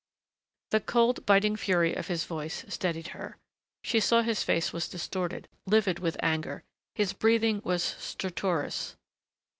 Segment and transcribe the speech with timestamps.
[0.71, 3.37] The cold, biting fury of his voice steadied her.
[3.83, 6.63] She saw his face was distorted, livid with anger.
[6.95, 8.95] His breathing was stertorous.